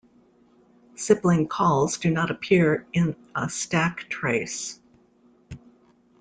Sibling 0.95 1.47
calls 1.47 1.99
do 1.99 2.09
not 2.09 2.31
appear 2.31 2.87
in 2.91 3.15
a 3.35 3.47
stack 3.47 4.09
trace. 4.09 4.79